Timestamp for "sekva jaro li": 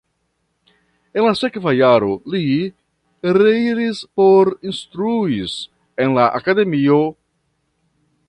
1.39-2.41